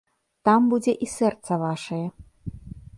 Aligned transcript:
Там 0.47 0.61
будзе 0.71 0.95
і 1.07 1.11
сэрца 1.17 1.61
вашае. 1.67 2.05